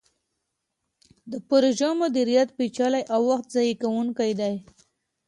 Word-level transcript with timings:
د 1.31 1.33
پروژو 1.47 1.89
مدیریت 2.01 2.49
پیچلی 2.57 3.01
او 3.13 3.21
وخت 3.31 3.45
ضایع 3.55 3.75
کوونکی 3.81 4.31
دی. 4.39 4.55